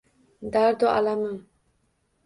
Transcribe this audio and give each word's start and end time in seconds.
Dardu 0.53 0.85
alamin. 0.97 1.37